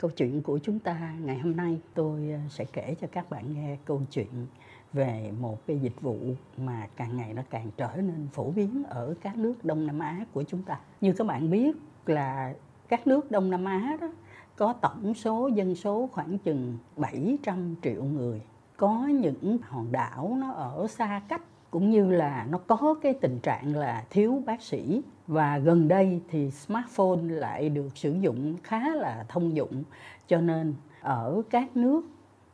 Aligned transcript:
Câu 0.00 0.10
chuyện 0.10 0.42
của 0.42 0.58
chúng 0.62 0.78
ta 0.78 1.14
ngày 1.20 1.38
hôm 1.38 1.56
nay 1.56 1.80
tôi 1.94 2.30
ờ, 2.30 2.38
sẽ 2.48 2.64
kể 2.64 2.94
cho 3.00 3.06
các 3.12 3.30
bạn 3.30 3.54
nghe 3.54 3.76
câu 3.84 4.02
chuyện 4.10 4.46
về 4.92 5.32
một 5.40 5.66
cái 5.66 5.78
dịch 5.78 6.00
vụ 6.00 6.18
mà 6.56 6.88
càng 6.96 7.16
ngày 7.16 7.34
nó 7.34 7.42
càng 7.50 7.70
trở 7.76 7.96
nên 7.96 8.28
phổ 8.32 8.50
biến 8.50 8.84
ở 8.84 9.14
các 9.20 9.36
nước 9.36 9.64
Đông 9.64 9.86
Nam 9.86 9.98
Á 9.98 10.24
của 10.32 10.42
chúng 10.42 10.62
ta. 10.62 10.80
Như 11.00 11.12
các 11.12 11.26
bạn 11.26 11.50
biết 11.50 11.76
là 12.06 12.54
các 12.88 13.06
nước 13.06 13.30
Đông 13.30 13.50
Nam 13.50 13.64
Á 13.64 13.96
đó 14.00 14.12
có 14.56 14.72
tổng 14.72 15.14
số 15.14 15.50
dân 15.54 15.74
số 15.74 16.08
khoảng 16.12 16.38
chừng 16.38 16.78
700 16.96 17.74
triệu 17.82 18.04
người. 18.04 18.42
Có 18.76 19.06
những 19.06 19.58
hòn 19.62 19.92
đảo 19.92 20.36
nó 20.40 20.50
ở 20.50 20.86
xa 20.88 21.22
cách 21.28 21.42
cũng 21.76 21.90
như 21.90 22.10
là 22.10 22.46
nó 22.50 22.58
có 22.58 22.94
cái 23.02 23.14
tình 23.14 23.38
trạng 23.40 23.76
là 23.76 24.04
thiếu 24.10 24.42
bác 24.46 24.62
sĩ. 24.62 25.02
Và 25.26 25.58
gần 25.58 25.88
đây 25.88 26.20
thì 26.30 26.50
smartphone 26.50 27.22
lại 27.22 27.68
được 27.68 27.88
sử 27.94 28.12
dụng 28.20 28.56
khá 28.62 28.88
là 28.94 29.24
thông 29.28 29.56
dụng. 29.56 29.82
Cho 30.28 30.40
nên 30.40 30.74
ở 31.00 31.42
các 31.50 31.76
nước, 31.76 32.04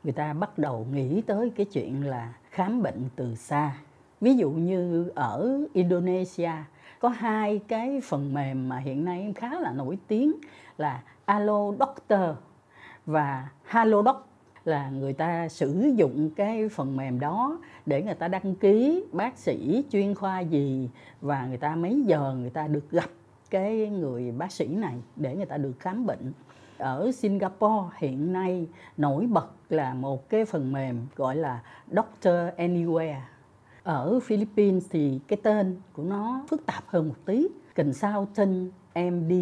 người 0.05 0.13
ta 0.13 0.33
bắt 0.33 0.59
đầu 0.59 0.87
nghĩ 0.93 1.21
tới 1.21 1.51
cái 1.51 1.67
chuyện 1.67 2.07
là 2.07 2.33
khám 2.51 2.83
bệnh 2.83 3.09
từ 3.17 3.35
xa. 3.35 3.77
Ví 4.21 4.35
dụ 4.35 4.51
như 4.51 5.11
ở 5.15 5.59
Indonesia, 5.73 6.53
có 7.01 7.09
hai 7.09 7.61
cái 7.69 8.01
phần 8.05 8.35
mềm 8.35 8.69
mà 8.69 8.79
hiện 8.79 9.05
nay 9.05 9.33
khá 9.37 9.61
là 9.61 9.73
nổi 9.73 9.99
tiếng 10.09 10.33
là 10.79 11.03
Alo 11.25 11.73
Doctor 11.81 12.37
và 13.07 13.49
Hello 13.65 14.03
Doc 14.03 14.32
là 14.65 14.91
người 14.91 15.13
ta 15.13 15.49
sử 15.49 15.93
dụng 15.97 16.31
cái 16.31 16.69
phần 16.69 16.97
mềm 16.97 17.21
đó 17.21 17.59
để 17.87 18.03
người 18.03 18.15
ta 18.15 18.29
đăng 18.29 18.55
ký 18.55 19.05
bác 19.13 19.39
sĩ 19.39 19.85
chuyên 19.91 20.15
khoa 20.15 20.41
gì 20.41 20.91
và 21.21 21.47
người 21.47 21.57
ta 21.57 21.77
mấy 21.77 22.03
giờ 22.07 22.35
người 22.41 22.51
ta 22.51 22.67
được 22.67 22.91
gặp 22.91 23.11
cái 23.51 23.89
người 23.89 24.33
bác 24.33 24.53
sĩ 24.53 24.67
này 24.67 24.95
để 25.17 25.37
người 25.37 25.47
ta 25.47 25.57
được 25.57 25.73
khám 25.79 26.07
bệnh. 26.07 26.33
Ở 26.79 27.13
Singapore 27.13 27.97
hiện 27.99 28.33
nay 28.33 28.67
nổi 28.97 29.27
bật 29.27 29.49
là 29.71 29.95
một 29.95 30.29
cái 30.29 30.45
phần 30.45 30.73
mềm 30.73 31.07
gọi 31.17 31.37
là 31.37 31.63
Doctor 31.91 32.35
Anywhere. 32.57 33.21
Ở 33.83 34.21
Philippines 34.21 34.87
thì 34.91 35.21
cái 35.29 35.39
tên 35.43 35.77
của 35.93 36.03
nó 36.03 36.45
phức 36.49 36.67
tạp 36.67 36.85
hơn 36.87 37.09
một 37.09 37.15
tí, 37.25 37.49
Consultant 37.77 38.73
MD 38.95 39.33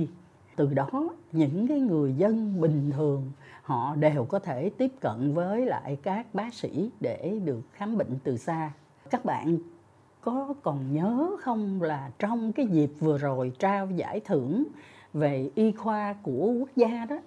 từ 0.56 0.74
đó, 0.74 0.90
những 1.32 1.68
cái 1.68 1.80
người 1.80 2.14
dân 2.14 2.60
bình 2.60 2.90
thường 2.90 3.32
họ 3.70 3.94
đều 3.96 4.24
có 4.24 4.38
thể 4.38 4.70
tiếp 4.78 4.92
cận 5.00 5.34
với 5.34 5.66
lại 5.66 5.98
các 6.02 6.34
bác 6.34 6.54
sĩ 6.54 6.90
để 7.00 7.40
được 7.44 7.60
khám 7.72 7.98
bệnh 7.98 8.18
từ 8.24 8.36
xa. 8.36 8.72
Các 9.10 9.24
bạn 9.24 9.58
có 10.20 10.54
còn 10.62 10.92
nhớ 10.92 11.30
không 11.40 11.82
là 11.82 12.10
trong 12.18 12.52
cái 12.52 12.66
dịp 12.66 12.90
vừa 12.98 13.18
rồi 13.18 13.52
trao 13.58 13.90
giải 13.90 14.20
thưởng 14.20 14.64
về 15.12 15.50
y 15.54 15.72
khoa 15.72 16.14
của 16.22 16.52
quốc 16.58 16.68
gia 16.76 17.04
đó, 17.04 17.18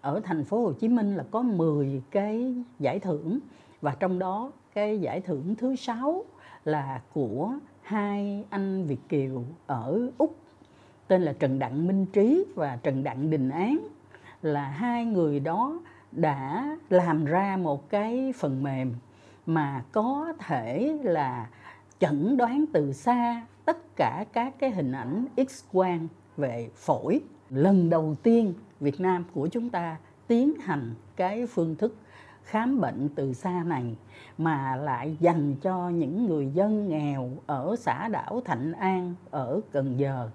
ở 0.00 0.20
thành 0.24 0.44
phố 0.44 0.62
Hồ 0.62 0.72
Chí 0.72 0.88
Minh 0.88 1.16
là 1.16 1.24
có 1.30 1.42
10 1.42 2.02
cái 2.10 2.54
giải 2.78 2.98
thưởng 2.98 3.38
và 3.80 3.96
trong 4.00 4.18
đó 4.18 4.52
cái 4.74 4.98
giải 4.98 5.20
thưởng 5.20 5.54
thứ 5.54 5.76
sáu 5.76 6.24
là 6.64 7.02
của 7.12 7.52
hai 7.82 8.44
anh 8.50 8.84
Việt 8.84 9.08
kiều 9.08 9.42
ở 9.66 10.10
Úc, 10.18 10.36
tên 11.08 11.22
là 11.22 11.32
Trần 11.38 11.58
Đặng 11.58 11.86
Minh 11.86 12.06
Trí 12.12 12.44
và 12.54 12.78
Trần 12.82 13.04
Đặng 13.04 13.30
Đình 13.30 13.50
Án 13.50 13.78
là 14.44 14.64
hai 14.64 15.04
người 15.04 15.40
đó 15.40 15.80
đã 16.12 16.76
làm 16.90 17.24
ra 17.24 17.56
một 17.56 17.90
cái 17.90 18.32
phần 18.36 18.62
mềm 18.62 18.94
mà 19.46 19.82
có 19.92 20.32
thể 20.38 20.98
là 21.02 21.48
chẩn 21.98 22.36
đoán 22.36 22.64
từ 22.72 22.92
xa 22.92 23.46
tất 23.64 23.96
cả 23.96 24.24
các 24.32 24.54
cái 24.58 24.70
hình 24.70 24.92
ảnh 24.92 25.26
x 25.48 25.64
quang 25.72 26.08
về 26.36 26.70
phổi 26.74 27.20
lần 27.50 27.90
đầu 27.90 28.16
tiên 28.22 28.54
Việt 28.80 29.00
Nam 29.00 29.24
của 29.34 29.48
chúng 29.48 29.70
ta 29.70 29.96
tiến 30.26 30.54
hành 30.60 30.94
cái 31.16 31.46
phương 31.46 31.76
thức 31.76 31.96
khám 32.44 32.80
bệnh 32.80 33.08
từ 33.14 33.32
xa 33.32 33.62
này 33.66 33.96
mà 34.38 34.76
lại 34.76 35.16
dành 35.20 35.54
cho 35.62 35.88
những 35.88 36.26
người 36.26 36.50
dân 36.54 36.88
nghèo 36.88 37.30
ở 37.46 37.76
xã 37.78 38.08
đảo 38.08 38.40
Thạnh 38.44 38.72
An 38.72 39.14
ở 39.30 39.60
Cần 39.72 39.98
Giờ. 39.98 40.30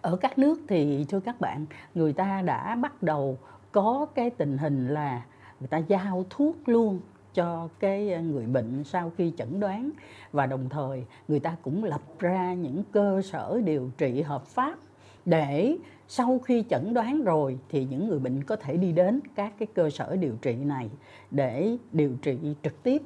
Ở 0.00 0.16
các 0.16 0.38
nước 0.38 0.60
thì 0.68 1.06
thưa 1.08 1.20
các 1.20 1.40
bạn, 1.40 1.66
người 1.94 2.12
ta 2.12 2.42
đã 2.42 2.74
bắt 2.74 3.02
đầu 3.02 3.38
có 3.72 4.06
cái 4.14 4.30
tình 4.30 4.58
hình 4.58 4.88
là 4.88 5.22
người 5.60 5.68
ta 5.68 5.78
giao 5.78 6.24
thuốc 6.30 6.56
luôn 6.66 7.00
cho 7.34 7.68
cái 7.80 8.22
người 8.22 8.46
bệnh 8.46 8.84
sau 8.84 9.12
khi 9.16 9.32
chẩn 9.36 9.60
đoán. 9.60 9.90
Và 10.32 10.46
đồng 10.46 10.68
thời 10.68 11.04
người 11.28 11.40
ta 11.40 11.56
cũng 11.62 11.84
lập 11.84 12.02
ra 12.18 12.54
những 12.54 12.82
cơ 12.92 13.22
sở 13.22 13.60
điều 13.64 13.90
trị 13.98 14.22
hợp 14.22 14.46
pháp 14.46 14.78
để 15.24 15.76
sau 16.08 16.38
khi 16.38 16.64
chẩn 16.70 16.94
đoán 16.94 17.22
rồi 17.24 17.58
thì 17.68 17.84
những 17.84 18.08
người 18.08 18.18
bệnh 18.18 18.44
có 18.44 18.56
thể 18.56 18.76
đi 18.76 18.92
đến 18.92 19.20
các 19.34 19.52
cái 19.58 19.68
cơ 19.74 19.90
sở 19.90 20.16
điều 20.16 20.34
trị 20.42 20.54
này 20.54 20.90
để 21.30 21.76
điều 21.92 22.16
trị 22.22 22.38
trực 22.62 22.82
tiếp. 22.82 23.02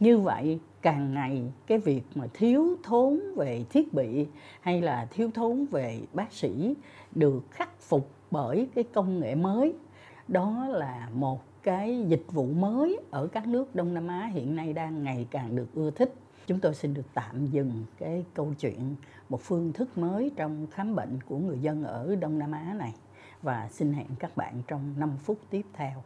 Như 0.00 0.18
vậy, 0.18 0.58
càng 0.82 1.14
ngày 1.14 1.42
cái 1.66 1.78
việc 1.78 2.02
mà 2.14 2.26
thiếu 2.34 2.76
thốn 2.82 3.20
về 3.36 3.64
thiết 3.70 3.92
bị 3.92 4.26
hay 4.60 4.82
là 4.82 5.06
thiếu 5.10 5.30
thốn 5.34 5.66
về 5.70 6.00
bác 6.12 6.32
sĩ 6.32 6.74
được 7.14 7.42
khắc 7.50 7.80
phục 7.80 8.10
bởi 8.30 8.68
cái 8.74 8.84
công 8.84 9.20
nghệ 9.20 9.34
mới 9.34 9.74
đó 10.32 10.66
là 10.68 11.08
một 11.14 11.42
cái 11.62 12.04
dịch 12.08 12.24
vụ 12.32 12.46
mới 12.46 13.00
ở 13.10 13.26
các 13.26 13.46
nước 13.48 13.74
Đông 13.74 13.94
Nam 13.94 14.08
Á 14.08 14.30
hiện 14.32 14.56
nay 14.56 14.72
đang 14.72 15.02
ngày 15.02 15.26
càng 15.30 15.56
được 15.56 15.74
ưa 15.74 15.90
thích 15.90 16.14
chúng 16.46 16.60
tôi 16.60 16.74
xin 16.74 16.94
được 16.94 17.06
tạm 17.14 17.46
dừng 17.46 17.84
cái 17.98 18.24
câu 18.34 18.54
chuyện 18.58 18.94
một 19.28 19.40
phương 19.40 19.72
thức 19.72 19.98
mới 19.98 20.30
trong 20.36 20.66
khám 20.70 20.94
bệnh 20.94 21.18
của 21.28 21.38
người 21.38 21.58
dân 21.58 21.84
ở 21.84 22.16
Đông 22.16 22.38
Nam 22.38 22.52
Á 22.52 22.74
này 22.78 22.94
và 23.42 23.68
xin 23.70 23.92
hẹn 23.92 24.06
các 24.18 24.36
bạn 24.36 24.62
trong 24.66 24.94
5 24.98 25.16
phút 25.24 25.38
tiếp 25.50 25.66
theo. 25.72 26.02